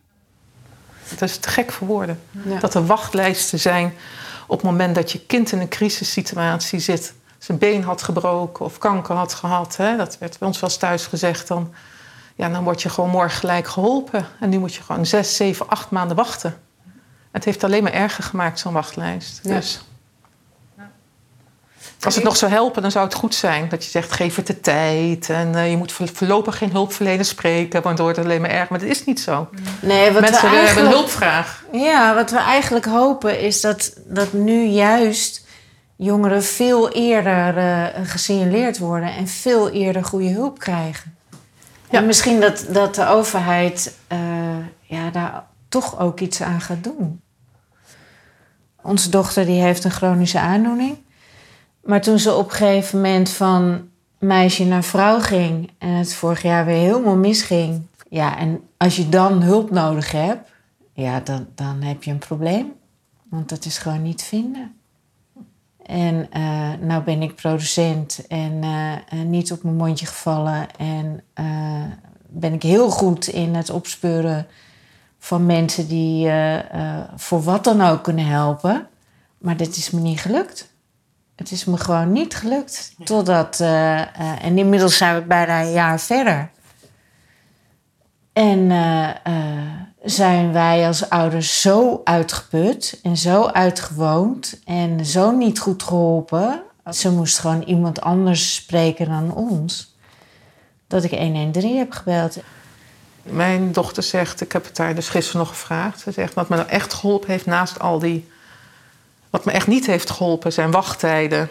Het 1.03 1.21
is 1.21 1.37
te 1.37 1.49
gek 1.49 1.71
voor 1.71 1.87
woorden. 1.87 2.19
Dat 2.59 2.75
er 2.75 2.85
wachtlijsten 2.85 3.59
zijn 3.59 3.93
op 4.47 4.57
het 4.57 4.65
moment 4.69 4.95
dat 4.95 5.11
je 5.11 5.25
kind 5.25 5.51
in 5.51 5.59
een 5.59 5.69
crisissituatie 5.69 6.79
zit, 6.79 7.13
zijn 7.37 7.57
been 7.57 7.83
had 7.83 8.01
gebroken 8.01 8.65
of 8.65 8.77
kanker 8.77 9.15
had 9.15 9.33
gehad, 9.33 9.77
hè, 9.77 9.97
dat 9.97 10.17
werd 10.17 10.39
bij 10.39 10.47
ons 10.47 10.59
wel 10.59 10.69
eens 10.69 10.79
thuis 10.79 11.05
gezegd, 11.05 11.47
dan, 11.47 11.73
ja, 12.35 12.49
dan 12.49 12.63
word 12.63 12.81
je 12.81 12.89
gewoon 12.89 13.09
morgen 13.09 13.39
gelijk 13.39 13.67
geholpen. 13.67 14.25
En 14.39 14.49
nu 14.49 14.59
moet 14.59 14.73
je 14.73 14.81
gewoon 14.81 15.05
zes, 15.05 15.35
zeven, 15.35 15.69
acht 15.69 15.89
maanden 15.89 16.15
wachten. 16.15 16.57
Het 17.31 17.45
heeft 17.45 17.63
alleen 17.63 17.83
maar 17.83 17.91
erger 17.91 18.23
gemaakt, 18.23 18.59
zo'n 18.59 18.73
wachtlijst. 18.73 19.39
Ja. 19.43 19.55
Dus. 19.55 19.81
Als 22.05 22.15
het 22.15 22.23
nog 22.23 22.37
zou 22.37 22.51
helpen, 22.51 22.81
dan 22.81 22.91
zou 22.91 23.05
het 23.05 23.13
goed 23.13 23.35
zijn. 23.35 23.69
Dat 23.69 23.83
je 23.83 23.89
zegt, 23.89 24.11
geef 24.11 24.35
het 24.35 24.47
de 24.47 24.59
tijd. 24.59 25.29
En 25.29 25.51
uh, 25.53 25.69
je 25.69 25.77
moet 25.77 25.91
voorlopig 25.91 26.57
geen 26.57 26.71
hulpverlener 26.71 27.25
spreken, 27.25 27.81
want 27.81 27.97
dan 27.97 28.05
wordt 28.05 28.17
het 28.17 28.25
alleen 28.25 28.41
maar 28.41 28.49
erg. 28.49 28.69
Maar 28.69 28.79
dat 28.79 28.87
is 28.87 29.05
niet 29.05 29.19
zo. 29.19 29.49
Nee, 29.81 30.11
wat 30.11 30.21
Mensen 30.21 30.49
we 30.49 30.55
hebben 30.55 30.85
een 30.85 30.91
hulpvraag. 30.91 31.63
Ja, 31.71 32.15
wat 32.15 32.31
we 32.31 32.37
eigenlijk 32.37 32.85
hopen 32.85 33.39
is 33.39 33.61
dat, 33.61 33.93
dat 34.05 34.33
nu 34.33 34.63
juist 34.63 35.45
jongeren 35.95 36.43
veel 36.43 36.91
eerder 36.91 37.57
uh, 37.57 37.85
gesignaleerd 38.03 38.77
worden 38.77 39.15
en 39.15 39.27
veel 39.27 39.69
eerder 39.69 40.03
goede 40.03 40.29
hulp 40.29 40.59
krijgen. 40.59 41.17
Ja. 41.89 41.99
En 41.99 42.05
misschien 42.05 42.39
dat, 42.39 42.65
dat 42.69 42.95
de 42.95 43.07
overheid 43.07 43.93
uh, 44.11 44.17
ja, 44.81 45.09
daar 45.09 45.43
toch 45.69 45.99
ook 45.99 46.19
iets 46.19 46.41
aan 46.41 46.61
gaat 46.61 46.83
doen. 46.83 47.21
Onze 48.81 49.09
dochter 49.09 49.45
die 49.45 49.61
heeft 49.61 49.83
een 49.83 49.91
chronische 49.91 50.39
aandoening. 50.39 50.97
Maar 51.83 52.01
toen 52.01 52.19
ze 52.19 52.33
op 52.33 52.45
een 52.45 52.51
gegeven 52.55 53.01
moment 53.01 53.29
van 53.29 53.89
meisje 54.19 54.65
naar 54.65 54.83
vrouw 54.83 55.19
ging 55.19 55.71
en 55.77 55.89
het 55.89 56.13
vorig 56.13 56.41
jaar 56.41 56.65
weer 56.65 56.77
helemaal 56.77 57.15
misging. 57.15 57.81
Ja, 58.09 58.37
en 58.37 58.61
als 58.77 58.95
je 58.95 59.09
dan 59.09 59.41
hulp 59.41 59.71
nodig 59.71 60.11
hebt, 60.11 60.49
ja, 60.93 61.19
dan, 61.19 61.47
dan 61.55 61.81
heb 61.81 62.03
je 62.03 62.11
een 62.11 62.17
probleem. 62.17 62.73
Want 63.29 63.49
dat 63.49 63.65
is 63.65 63.77
gewoon 63.77 64.01
niet 64.01 64.21
vinden. 64.21 64.75
En 65.85 66.27
uh, 66.37 66.73
nou 66.79 67.03
ben 67.03 67.21
ik 67.21 67.35
producent 67.35 68.27
en 68.27 68.63
uh, 68.63 69.23
niet 69.25 69.51
op 69.51 69.63
mijn 69.63 69.75
mondje 69.75 70.05
gevallen. 70.05 70.67
En 70.77 71.23
ben 72.27 72.53
ik 72.53 72.63
heel 72.63 72.89
goed 72.89 73.27
in 73.27 73.55
het 73.55 73.69
opspeuren 73.69 74.47
van 75.19 75.45
mensen 75.45 75.87
die 75.87 76.29
voor 77.15 77.43
wat 77.43 77.63
dan 77.63 77.81
ook 77.81 78.03
kunnen 78.03 78.25
helpen. 78.25 78.87
Maar 79.37 79.57
dit 79.57 79.75
is 79.75 79.89
me 79.89 79.99
niet 79.99 80.19
gelukt. 80.19 80.72
Het 81.35 81.51
is 81.51 81.65
me 81.65 81.77
gewoon 81.77 82.11
niet 82.11 82.35
gelukt. 82.35 82.93
Totdat, 83.03 83.59
uh, 83.59 83.67
uh, 83.67 84.45
en 84.45 84.57
inmiddels 84.57 84.97
zijn 84.97 85.15
we 85.15 85.21
bijna 85.21 85.61
een 85.61 85.71
jaar 85.71 85.99
verder. 85.99 86.49
En 88.33 88.59
uh, 88.59 89.09
zijn 90.03 90.53
wij 90.53 90.87
als 90.87 91.09
ouders 91.09 91.61
zo 91.61 92.01
uitgeput 92.03 92.99
en 93.03 93.17
zo 93.17 93.45
uitgewoond 93.45 94.59
en 94.65 95.05
zo 95.05 95.31
niet 95.31 95.59
goed 95.59 95.83
geholpen. 95.83 96.61
Ze 96.91 97.11
moest 97.11 97.39
gewoon 97.39 97.61
iemand 97.61 98.01
anders 98.01 98.55
spreken 98.55 99.09
dan 99.09 99.33
ons. 99.33 99.95
Dat 100.87 101.03
ik 101.03 101.11
113 101.11 101.77
heb 101.77 101.91
gebeld. 101.91 102.37
Mijn 103.23 103.71
dochter 103.71 104.03
zegt, 104.03 104.41
ik 104.41 104.51
heb 104.51 104.65
het 104.65 104.77
haar 104.77 104.95
dus 104.95 105.09
gisteren 105.09 105.39
nog 105.39 105.49
gevraagd. 105.49 105.99
Ze 105.99 106.11
zegt, 106.11 106.33
wat 106.33 106.49
me 106.49 106.55
nou 106.55 106.67
echt 106.67 106.93
geholpen 106.93 107.29
heeft 107.29 107.45
naast 107.45 107.79
al 107.79 107.99
die 107.99 108.31
wat 109.33 109.45
me 109.45 109.51
echt 109.51 109.67
niet 109.67 109.85
heeft 109.85 110.09
geholpen 110.09 110.53
zijn 110.53 110.71
wachttijden. 110.71 111.49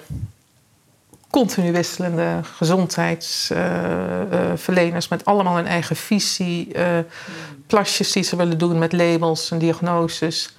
continu 1.30 1.72
wisselende 1.72 2.40
gezondheidsverleners 2.42 5.08
met 5.08 5.24
allemaal 5.24 5.56
hun 5.56 5.66
eigen 5.66 5.96
visie, 5.96 6.72
plasjes 7.66 8.12
die 8.12 8.22
ze 8.22 8.36
willen 8.36 8.58
doen 8.58 8.78
met 8.78 8.92
labels 8.92 9.50
en 9.50 9.58
diagnoses. 9.58 10.56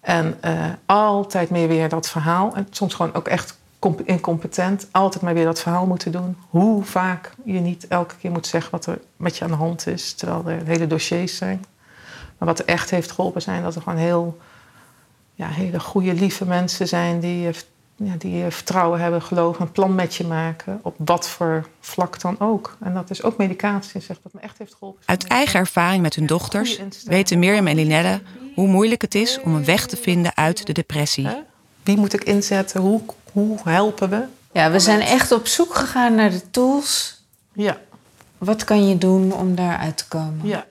En 0.00 0.38
uh, 0.44 0.64
altijd 0.86 1.50
meer 1.50 1.68
weer 1.68 1.88
dat 1.88 2.10
verhaal. 2.10 2.54
En 2.54 2.66
soms 2.70 2.94
gewoon 2.94 3.14
ook 3.14 3.28
echt 3.28 3.58
incompetent. 4.04 4.86
Altijd 4.90 5.22
maar 5.22 5.34
weer 5.34 5.44
dat 5.44 5.60
verhaal 5.60 5.86
moeten 5.86 6.12
doen. 6.12 6.36
Hoe 6.48 6.84
vaak 6.84 7.32
je 7.44 7.60
niet 7.60 7.88
elke 7.88 8.14
keer 8.16 8.30
moet 8.30 8.46
zeggen 8.46 8.70
wat 8.70 8.86
er 8.86 8.98
met 9.16 9.36
je 9.36 9.44
aan 9.44 9.50
de 9.50 9.56
hand 9.56 9.86
is. 9.86 10.12
Terwijl 10.12 10.42
er 10.46 10.66
hele 10.66 10.86
dossiers 10.86 11.36
zijn. 11.36 11.64
Maar 12.38 12.48
wat 12.48 12.58
er 12.58 12.64
echt 12.64 12.90
heeft 12.90 13.10
geholpen 13.10 13.42
zijn 13.42 13.62
dat 13.62 13.74
er 13.74 13.82
gewoon 13.82 13.98
heel, 13.98 14.38
ja, 15.40 15.48
hele 15.48 15.80
goede, 15.80 16.14
lieve 16.14 16.44
mensen 16.44 16.88
zijn 16.88 17.20
die, 17.20 17.50
ja, 17.96 18.14
die 18.18 18.44
vertrouwen 18.48 19.00
hebben, 19.00 19.22
geloof, 19.22 19.58
een 19.58 19.72
plan 19.72 19.94
met 19.94 20.14
je 20.14 20.24
maken. 20.24 20.80
Op 20.82 20.94
wat 20.98 21.28
voor 21.28 21.68
vlak 21.80 22.20
dan 22.20 22.40
ook. 22.40 22.76
En 22.80 22.94
dat 22.94 23.10
is 23.10 23.22
ook 23.22 23.36
medicatie, 23.36 24.00
zegt 24.00 24.20
wat 24.22 24.32
me 24.32 24.40
echt 24.40 24.58
heeft 24.58 24.74
geholpen. 24.78 25.02
Uit 25.04 25.26
eigen 25.26 25.60
ervaring 25.60 26.02
met 26.02 26.14
hun 26.14 26.26
dochters 26.26 26.80
weten 27.04 27.38
Mirjam 27.38 27.66
en 27.66 27.76
Linelle 27.76 28.20
hoe 28.54 28.68
moeilijk 28.68 29.02
het 29.02 29.14
is 29.14 29.40
om 29.40 29.54
een 29.54 29.64
weg 29.64 29.86
te 29.86 29.96
vinden 29.96 30.36
uit 30.36 30.66
de 30.66 30.72
depressie. 30.72 31.28
Wie 31.82 31.96
moet 31.96 32.12
ik 32.12 32.24
inzetten? 32.24 32.80
Hoe, 32.80 33.00
hoe 33.32 33.58
helpen 33.64 34.10
we? 34.10 34.24
Ja, 34.52 34.70
we 34.70 34.78
zijn 34.78 35.00
echt 35.00 35.32
op 35.32 35.46
zoek 35.46 35.74
gegaan 35.74 36.14
naar 36.14 36.30
de 36.30 36.50
tools. 36.50 37.22
Ja. 37.52 37.80
Wat 38.38 38.64
kan 38.64 38.88
je 38.88 38.98
doen 38.98 39.32
om 39.32 39.54
daaruit 39.54 39.96
te 39.96 40.08
komen? 40.08 40.40
Ja. 40.42 40.66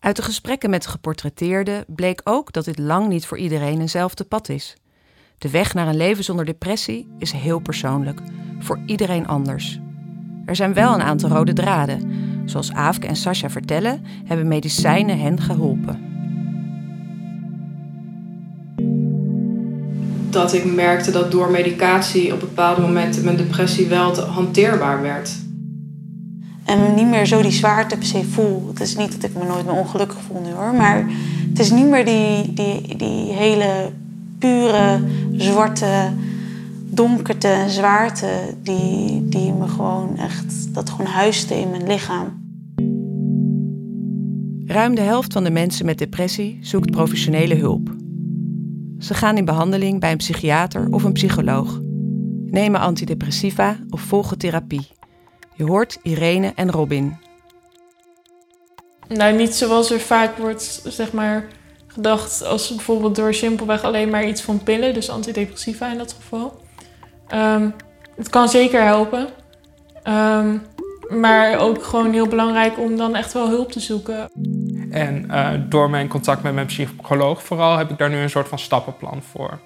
Uit 0.00 0.16
de 0.16 0.22
gesprekken 0.22 0.70
met 0.70 0.82
de 0.82 0.88
geportretteerden 0.88 1.84
bleek 1.86 2.20
ook 2.24 2.52
dat 2.52 2.64
dit 2.64 2.78
lang 2.78 3.08
niet 3.08 3.26
voor 3.26 3.38
iedereen 3.38 3.80
eenzelfde 3.80 4.24
pad 4.24 4.48
is. 4.48 4.76
De 5.38 5.50
weg 5.50 5.74
naar 5.74 5.88
een 5.88 5.96
leven 5.96 6.24
zonder 6.24 6.44
depressie 6.44 7.08
is 7.18 7.32
heel 7.32 7.58
persoonlijk, 7.58 8.20
voor 8.58 8.80
iedereen 8.86 9.26
anders. 9.26 9.80
Er 10.44 10.56
zijn 10.56 10.74
wel 10.74 10.94
een 10.94 11.02
aantal 11.02 11.30
rode 11.30 11.52
draden. 11.52 12.10
Zoals 12.44 12.72
Aafke 12.72 13.06
en 13.06 13.16
Sascha 13.16 13.50
vertellen, 13.50 14.04
hebben 14.24 14.48
medicijnen 14.48 15.18
hen 15.18 15.40
geholpen. 15.40 16.06
Dat 20.30 20.52
ik 20.52 20.74
merkte 20.74 21.10
dat 21.10 21.30
door 21.30 21.50
medicatie 21.50 22.32
op 22.32 22.40
bepaalde 22.40 22.80
momenten 22.80 23.24
mijn 23.24 23.36
depressie 23.36 23.86
wel 23.86 24.12
te 24.12 24.20
hanteerbaar 24.20 25.02
werd. 25.02 25.47
En 26.68 26.94
niet 26.94 27.06
meer 27.06 27.26
zo 27.26 27.42
die 27.42 27.50
zwaarte 27.50 27.96
per 27.96 28.06
se 28.06 28.24
voel. 28.24 28.68
Het 28.68 28.80
is 28.80 28.96
niet 28.96 29.12
dat 29.20 29.30
ik 29.30 29.36
me 29.36 29.44
nooit 29.44 29.64
meer 29.64 29.74
ongelukkig 29.74 30.18
voel 30.20 30.40
nu 30.40 30.52
hoor. 30.52 30.74
Maar 30.74 31.10
het 31.48 31.58
is 31.58 31.70
niet 31.70 31.86
meer 31.86 32.04
die, 32.04 32.52
die, 32.52 32.96
die 32.96 33.32
hele 33.32 33.92
pure, 34.38 35.00
zwarte 35.32 36.12
donkerte 36.84 37.48
en 37.48 37.70
zwaarte 37.70 38.54
die, 38.62 39.28
die 39.28 39.52
me 39.52 39.68
gewoon 39.68 40.16
echt, 40.16 40.74
dat 40.74 40.90
gewoon 40.90 41.06
huiste 41.06 41.60
in 41.60 41.70
mijn 41.70 41.86
lichaam. 41.86 42.46
Ruim 44.66 44.94
de 44.94 45.00
helft 45.00 45.32
van 45.32 45.44
de 45.44 45.50
mensen 45.50 45.86
met 45.86 45.98
depressie 45.98 46.58
zoekt 46.60 46.90
professionele 46.90 47.54
hulp. 47.54 47.94
Ze 48.98 49.14
gaan 49.14 49.36
in 49.36 49.44
behandeling 49.44 50.00
bij 50.00 50.10
een 50.10 50.16
psychiater 50.16 50.88
of 50.90 51.04
een 51.04 51.12
psycholoog, 51.12 51.80
nemen 52.44 52.80
antidepressiva 52.80 53.76
of 53.90 54.00
volgen 54.00 54.38
therapie. 54.38 54.97
Je 55.58 55.64
hoort 55.64 55.98
Irene 56.02 56.52
en 56.54 56.70
Robin. 56.70 57.16
Nou, 59.08 59.36
niet 59.36 59.54
zoals 59.54 59.90
er 59.90 60.00
vaak 60.00 60.36
wordt, 60.36 60.82
zeg 60.84 61.12
maar, 61.12 61.44
gedacht 61.86 62.44
als 62.44 62.74
bijvoorbeeld 62.74 63.16
door 63.16 63.34
simpelweg 63.34 63.82
alleen 63.82 64.10
maar 64.10 64.26
iets 64.26 64.42
van 64.42 64.62
pillen, 64.62 64.94
dus 64.94 65.10
antidepressiva 65.10 65.90
in 65.90 65.98
dat 65.98 66.12
geval. 66.12 66.60
Um, 67.34 67.74
het 68.16 68.28
kan 68.28 68.48
zeker 68.48 68.82
helpen. 68.82 69.28
Um, 70.04 70.62
maar 71.08 71.58
ook 71.58 71.84
gewoon 71.84 72.12
heel 72.12 72.28
belangrijk 72.28 72.78
om 72.78 72.96
dan 72.96 73.14
echt 73.14 73.32
wel 73.32 73.48
hulp 73.48 73.72
te 73.72 73.80
zoeken. 73.80 74.30
En 74.90 75.26
uh, 75.30 75.50
door 75.68 75.90
mijn 75.90 76.08
contact 76.08 76.42
met 76.42 76.54
mijn 76.54 76.66
psycholoog 76.66 77.42
vooral 77.42 77.76
heb 77.76 77.90
ik 77.90 77.98
daar 77.98 78.10
nu 78.10 78.16
een 78.16 78.30
soort 78.30 78.48
van 78.48 78.58
stappenplan 78.58 79.22
voor. 79.22 79.58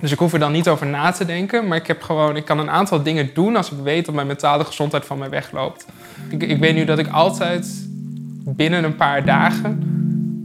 Dus 0.00 0.12
ik 0.12 0.18
hoef 0.18 0.32
er 0.32 0.38
dan 0.38 0.52
niet 0.52 0.68
over 0.68 0.86
na 0.86 1.10
te 1.10 1.24
denken, 1.24 1.68
maar 1.68 1.78
ik, 1.78 1.86
heb 1.86 2.02
gewoon, 2.02 2.36
ik 2.36 2.44
kan 2.44 2.58
een 2.58 2.70
aantal 2.70 3.02
dingen 3.02 3.30
doen 3.34 3.56
als 3.56 3.70
ik 3.70 3.78
weet 3.82 4.04
dat 4.06 4.14
mijn 4.14 4.26
mentale 4.26 4.64
gezondheid 4.64 5.04
van 5.04 5.18
mij 5.18 5.30
wegloopt. 5.30 5.86
Ik, 6.28 6.42
ik 6.42 6.58
weet 6.58 6.74
nu 6.74 6.84
dat 6.84 6.98
ik 6.98 7.08
altijd 7.08 7.86
binnen 8.44 8.84
een 8.84 8.96
paar 8.96 9.24
dagen 9.24 9.92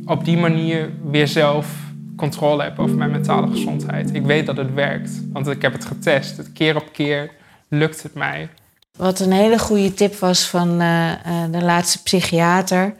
op 0.06 0.26
die 0.26 0.38
manier 0.38 0.90
weer 1.04 1.28
zelf 1.28 1.68
controle 2.16 2.64
heb 2.64 2.80
over 2.80 2.96
mijn 2.96 3.12
mentale 3.12 3.48
gezondheid. 3.48 4.14
Ik 4.14 4.26
weet 4.26 4.46
dat 4.46 4.58
het 4.58 4.74
werkt, 4.74 5.12
want 5.34 5.48
ik 5.48 5.62
heb 5.62 5.74
het 5.74 5.86
getest. 5.86 6.52
Keer 6.54 6.76
op 6.76 6.94
keer 6.94 7.32
lukt 7.68 8.04
het 8.04 8.14
mij. 8.14 8.50
Wat 8.98 9.20
een 9.20 9.32
hele 9.32 9.60
goede 9.60 9.94
tip 9.94 10.16
was 10.16 10.48
van 10.48 10.82
uh, 10.82 11.12
de 11.52 11.62
laatste 11.62 12.04
psychiater. 12.04 12.96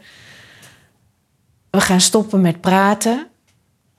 We 1.70 1.80
gaan 1.80 2.00
stoppen 2.00 2.40
met 2.40 2.60
praten 2.60 3.29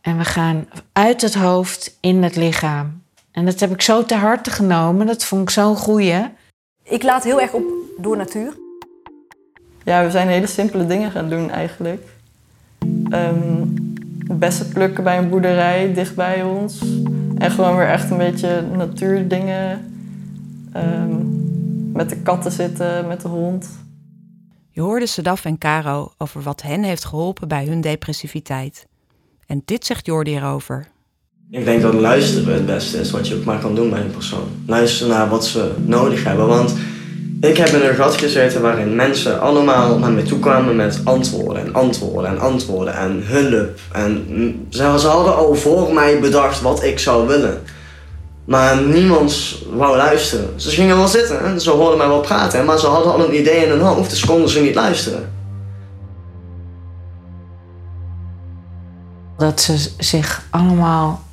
en 0.01 0.17
we 0.17 0.23
gaan 0.23 0.67
uit 0.91 1.21
het 1.21 1.33
hoofd 1.33 1.97
in 1.99 2.23
het 2.23 2.35
lichaam. 2.35 3.01
En 3.31 3.45
dat 3.45 3.59
heb 3.59 3.71
ik 3.71 3.81
zo 3.81 4.05
te 4.05 4.15
harte 4.15 4.51
genomen. 4.51 5.07
Dat 5.07 5.23
vond 5.23 5.41
ik 5.41 5.49
zo'n 5.49 5.75
goeie. 5.75 6.29
Ik 6.83 7.03
laat 7.03 7.23
heel 7.23 7.41
erg 7.41 7.53
op 7.53 7.63
door 7.97 8.17
natuur. 8.17 8.53
Ja, 9.83 10.03
we 10.03 10.11
zijn 10.11 10.27
hele 10.27 10.47
simpele 10.47 10.85
dingen 10.87 11.11
gaan 11.11 11.29
doen 11.29 11.49
eigenlijk. 11.49 12.07
Um, 13.09 13.93
bessen 14.31 14.69
plukken 14.69 15.03
bij 15.03 15.17
een 15.17 15.29
boerderij 15.29 15.93
dicht 15.93 16.15
bij 16.15 16.43
ons. 16.43 16.81
En 17.37 17.51
gewoon 17.51 17.77
weer 17.77 17.87
echt 17.87 18.11
een 18.11 18.17
beetje 18.17 18.61
natuurdingen. 18.61 19.93
Um, 20.75 21.39
met 21.93 22.09
de 22.09 22.17
katten 22.17 22.51
zitten, 22.51 23.07
met 23.07 23.21
de 23.21 23.27
hond. 23.27 23.69
Je 24.69 24.81
hoorde 24.81 25.07
Sedaf 25.07 25.45
en 25.45 25.57
Caro 25.57 26.11
over 26.17 26.41
wat 26.41 26.61
hen 26.61 26.83
heeft 26.83 27.05
geholpen 27.05 27.47
bij 27.47 27.65
hun 27.65 27.81
depressiviteit. 27.81 28.87
En 29.51 29.61
dit 29.65 29.85
zegt 29.85 30.05
Jordi 30.05 30.35
erover. 30.35 30.87
Ik 31.49 31.65
denk 31.65 31.81
dat 31.81 31.93
luisteren 31.93 32.53
het 32.53 32.65
beste 32.65 32.97
is 32.97 33.11
wat 33.11 33.27
je 33.27 33.35
ook 33.35 33.43
maar 33.43 33.59
kan 33.59 33.75
doen 33.75 33.89
bij 33.89 33.99
een 33.99 34.11
persoon. 34.11 34.47
Luisteren 34.67 35.13
naar 35.13 35.29
wat 35.29 35.45
ze 35.45 35.71
nodig 35.85 36.23
hebben. 36.23 36.47
Want 36.47 36.73
ik 37.41 37.57
heb 37.57 37.67
in 37.67 37.81
een 37.81 37.95
gat 37.95 38.15
gezeten 38.15 38.61
waarin 38.61 38.95
mensen 38.95 39.41
allemaal 39.41 39.97
naar 39.97 40.11
me 40.11 40.23
toe 40.23 40.39
kwamen 40.39 40.75
met 40.75 41.01
antwoorden 41.03 41.65
en 41.65 41.73
antwoorden 41.73 42.31
en 42.31 42.39
antwoorden 42.39 42.95
en 42.95 43.21
hulp. 43.25 43.79
En 43.91 44.25
ze 44.69 44.83
hadden 44.83 45.35
al 45.35 45.55
voor 45.55 45.93
mij 45.93 46.19
bedacht 46.19 46.61
wat 46.61 46.83
ik 46.83 46.99
zou 46.99 47.27
willen. 47.27 47.61
Maar 48.45 48.81
niemand 48.81 49.57
wou 49.73 49.97
luisteren. 49.97 50.49
Ze 50.55 50.69
gingen 50.69 50.97
wel 50.97 51.07
zitten 51.07 51.39
en 51.43 51.61
ze 51.61 51.69
hoorden 51.69 51.97
mij 51.97 52.07
wel 52.07 52.21
praten, 52.21 52.65
maar 52.65 52.79
ze 52.79 52.87
hadden 52.87 53.13
al 53.13 53.25
een 53.25 53.35
idee 53.39 53.63
in 53.63 53.69
hun 53.69 53.79
hoofd, 53.79 54.09
dus 54.09 54.25
konden 54.25 54.49
ze 54.49 54.61
niet 54.61 54.75
luisteren. 54.75 55.40
Dat 59.41 59.61
ze 59.61 59.91
zich 59.97 60.43
allemaal 60.49 61.23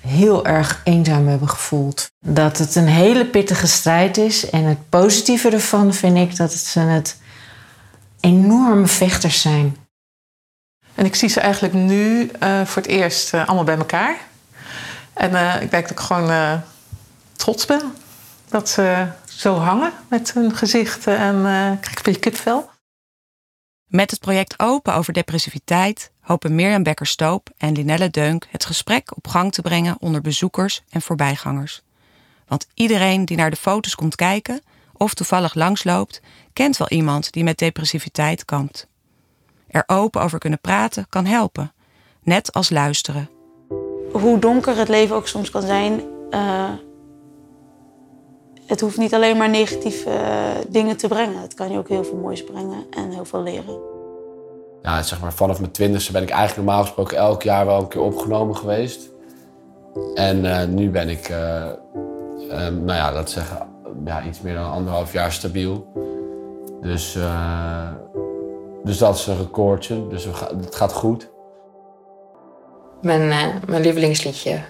heel 0.00 0.46
erg 0.46 0.80
eenzaam 0.84 1.28
hebben 1.28 1.48
gevoeld. 1.48 2.10
Dat 2.26 2.58
het 2.58 2.74
een 2.74 2.86
hele 2.86 3.26
pittige 3.26 3.66
strijd 3.66 4.16
is. 4.16 4.50
En 4.50 4.64
het 4.64 4.88
positieve 4.88 5.50
ervan 5.50 5.94
vind 5.94 6.16
ik 6.16 6.36
dat 6.36 6.52
ze 6.52 6.80
het 6.80 7.16
enorme 8.20 8.86
vechters 8.86 9.40
zijn. 9.40 9.76
En 10.94 11.04
ik 11.04 11.14
zie 11.14 11.28
ze 11.28 11.40
eigenlijk 11.40 11.74
nu 11.74 12.30
uh, 12.42 12.64
voor 12.64 12.82
het 12.82 12.90
eerst 12.90 13.34
uh, 13.34 13.46
allemaal 13.46 13.64
bij 13.64 13.76
elkaar. 13.76 14.16
En 15.12 15.30
uh, 15.32 15.54
ik 15.62 15.70
denk 15.70 15.82
dat 15.88 15.90
ik 15.90 16.00
gewoon 16.00 16.62
trots 17.32 17.66
ben 17.66 17.94
dat 18.48 18.68
ze 18.68 19.06
zo 19.24 19.54
hangen 19.54 19.92
met 20.08 20.32
hun 20.32 20.56
gezichten 20.56 21.18
en 21.18 21.42
krijg 21.80 21.96
een 21.96 22.02
beetje 22.02 22.20
kipvel. 22.20 22.70
Met 23.86 24.10
het 24.10 24.20
project 24.20 24.54
Open 24.56 24.94
over 24.94 25.12
depressiviteit 25.12 26.12
hopen 26.20 26.54
Mirjam 26.54 26.82
Becker-Stoop 26.82 27.50
en 27.56 27.72
Linelle 27.72 28.10
Deunk 28.10 28.46
het 28.50 28.64
gesprek 28.64 29.16
op 29.16 29.28
gang 29.28 29.52
te 29.52 29.62
brengen 29.62 29.96
onder 30.00 30.20
bezoekers 30.20 30.82
en 30.88 31.02
voorbijgangers. 31.02 31.82
Want 32.46 32.66
iedereen 32.74 33.24
die 33.24 33.36
naar 33.36 33.50
de 33.50 33.56
foto's 33.56 33.94
komt 33.94 34.14
kijken 34.14 34.60
of 34.92 35.14
toevallig 35.14 35.54
langsloopt, 35.54 36.20
kent 36.52 36.76
wel 36.76 36.88
iemand 36.88 37.32
die 37.32 37.44
met 37.44 37.58
depressiviteit 37.58 38.44
kampt. 38.44 38.88
Er 39.68 39.84
open 39.86 40.22
over 40.22 40.38
kunnen 40.38 40.60
praten 40.60 41.06
kan 41.08 41.26
helpen, 41.26 41.72
net 42.22 42.52
als 42.52 42.70
luisteren. 42.70 43.30
Hoe 44.12 44.38
donker 44.38 44.76
het 44.76 44.88
leven 44.88 45.16
ook 45.16 45.28
soms 45.28 45.50
kan 45.50 45.62
zijn, 45.62 46.02
uh, 46.30 46.70
het 48.66 48.80
hoeft 48.80 48.96
niet 48.96 49.14
alleen 49.14 49.36
maar 49.36 49.50
negatieve 49.50 50.10
uh, 50.10 50.50
dingen 50.68 50.96
te 50.96 51.08
brengen. 51.08 51.40
Het 51.40 51.54
kan 51.54 51.70
je 51.70 51.78
ook 51.78 51.88
heel 51.88 52.04
veel 52.04 52.16
moois 52.16 52.44
brengen 52.44 52.86
en 52.90 53.10
heel 53.10 53.24
veel 53.24 53.42
leren. 53.42 53.80
Ja, 54.82 55.02
zeg 55.02 55.20
maar 55.20 55.32
vanaf 55.32 55.60
mijn 55.60 55.72
twintigste 55.72 56.12
ben 56.12 56.22
ik 56.22 56.30
eigenlijk 56.30 56.66
normaal 56.66 56.84
gesproken 56.84 57.16
elk 57.16 57.42
jaar 57.42 57.66
wel 57.66 57.80
een 57.80 57.88
keer 57.88 58.00
opgenomen 58.00 58.56
geweest. 58.56 59.10
En 60.14 60.44
uh, 60.44 60.64
nu 60.64 60.90
ben 60.90 61.08
ik, 61.08 61.28
uh, 61.28 61.36
nou 62.48 62.92
ja, 62.92 63.12
dat 63.12 63.30
zeggen, 63.30 63.68
ja, 64.04 64.22
iets 64.22 64.40
meer 64.40 64.54
dan 64.54 64.70
anderhalf 64.70 65.12
jaar 65.12 65.32
stabiel. 65.32 65.86
Dus, 66.80 67.18
dus 68.84 68.98
dat 68.98 69.14
is 69.14 69.26
een 69.26 69.38
recordje, 69.38 70.08
dus 70.08 70.24
het 70.64 70.74
gaat 70.74 70.92
goed. 70.92 71.30
Mijn, 73.00 73.28
mijn 73.66 73.82
lievelingsliedje 73.82 74.60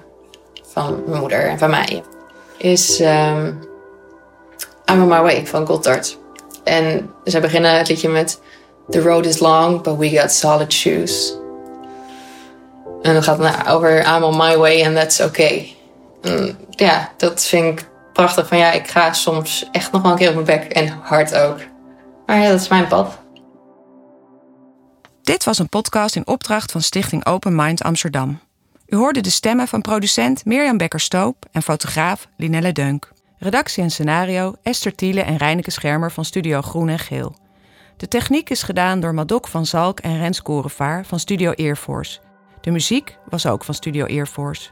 van 0.62 1.02
mijn 1.06 1.20
moeder 1.20 1.48
en 1.48 1.58
van 1.58 1.70
mij 1.70 2.02
is... 2.58 3.00
Um 3.00 3.72
I'm 4.90 5.02
on 5.02 5.08
my 5.08 5.20
way 5.20 5.46
van 5.46 5.66
Gotthard. 5.66 6.18
En 6.64 7.10
zij 7.24 7.40
beginnen 7.40 7.78
het 7.78 7.88
liedje 7.88 8.08
met 8.08 8.40
The 8.90 9.00
road 9.00 9.26
is 9.26 9.38
long, 9.38 9.82
but 9.82 9.96
we 9.96 10.08
got 10.08 10.32
solid 10.32 10.72
shoes. 10.72 11.36
En 13.02 13.14
dat 13.14 13.24
gaat 13.24 13.38
nou 13.38 13.68
over 13.68 14.16
I'm 14.16 14.22
on 14.22 14.36
my 14.36 14.56
way 14.56 14.84
and 14.86 14.94
that's 14.94 15.20
okay. 15.20 15.76
En 16.22 16.58
ja, 16.70 17.12
dat 17.16 17.44
vind 17.44 17.80
ik 17.80 17.88
prachtig. 18.12 18.48
Van 18.48 18.58
ja, 18.58 18.72
ik 18.72 18.88
ga 18.88 19.12
soms 19.12 19.68
echt 19.72 19.92
nog 19.92 20.02
wel 20.02 20.10
een 20.10 20.16
keer 20.16 20.28
op 20.28 20.34
mijn 20.34 20.46
bek 20.46 20.72
en 20.72 20.88
hard 20.88 21.34
ook. 21.34 21.58
Maar 22.26 22.38
ja, 22.38 22.50
dat 22.50 22.60
is 22.60 22.68
mijn 22.68 22.86
pad. 22.86 23.18
Dit 25.22 25.44
was 25.44 25.58
een 25.58 25.68
podcast 25.68 26.16
in 26.16 26.26
opdracht 26.26 26.72
van 26.72 26.82
Stichting 26.82 27.26
Open 27.26 27.54
Mind 27.54 27.82
Amsterdam. 27.82 28.40
U 28.86 28.96
hoorde 28.96 29.20
de 29.20 29.30
stemmen 29.30 29.68
van 29.68 29.80
producent 29.80 30.44
Mirjam 30.44 30.76
Becker-Stoop 30.76 31.46
en 31.52 31.62
fotograaf 31.62 32.28
Linelle 32.36 32.72
Deunk. 32.72 33.13
Redactie 33.44 33.82
en 33.82 33.90
scenario 33.90 34.54
Esther 34.62 34.94
Thiele 34.94 35.20
en 35.22 35.36
Reineke 35.36 35.70
Schermer 35.70 36.12
van 36.12 36.24
Studio 36.24 36.62
Groen 36.62 36.88
en 36.88 36.98
Geel. 36.98 37.36
De 37.96 38.08
techniek 38.08 38.50
is 38.50 38.62
gedaan 38.62 39.00
door 39.00 39.14
Madok 39.14 39.48
van 39.48 39.66
Zalk 39.66 40.00
en 40.00 40.18
Rens 40.18 40.42
Korenvaar 40.42 41.06
van 41.06 41.18
Studio 41.18 41.52
Earforce. 41.52 42.20
De 42.60 42.70
muziek 42.70 43.18
was 43.28 43.46
ook 43.46 43.64
van 43.64 43.74
Studio 43.74 44.04
Earforce. 44.04 44.70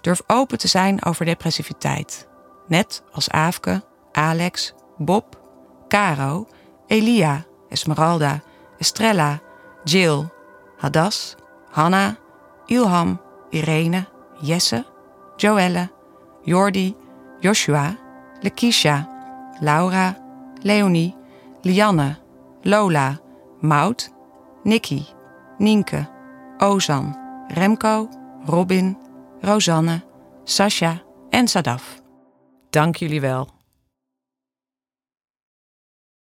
Durf 0.00 0.22
open 0.26 0.58
te 0.58 0.68
zijn 0.68 1.04
over 1.04 1.24
depressiviteit. 1.24 2.28
Net 2.68 3.02
als 3.12 3.30
Aafke, 3.30 3.82
Alex, 4.12 4.74
Bob, 4.96 5.40
Caro, 5.88 6.46
Elia, 6.86 7.44
Esmeralda, 7.68 8.42
Estrella, 8.78 9.40
Jill, 9.84 10.28
Hadas, 10.76 11.34
Hanna, 11.70 12.16
Ilham, 12.66 13.20
Irene, 13.50 14.04
Jesse, 14.40 14.84
Joelle, 15.36 15.90
Jordi, 16.42 16.96
Joshua, 17.46 17.96
Lekisha, 18.42 19.06
Laura, 19.62 20.16
Leonie, 20.64 21.14
Lianne, 21.62 22.16
Lola, 22.64 23.20
Maud, 23.62 24.02
Nikki, 24.64 25.06
Nienke, 25.60 26.08
Ozan, 26.60 27.14
Remco, 27.54 28.08
Robin, 28.48 28.96
Rosanne, 29.44 30.02
Sascha 30.44 31.00
en 31.30 31.46
Sadaf. 31.46 32.02
Dank 32.70 32.96
jullie 32.96 33.20
wel. 33.20 33.55